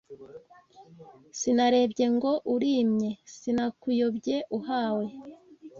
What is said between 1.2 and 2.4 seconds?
Sinarebye ngo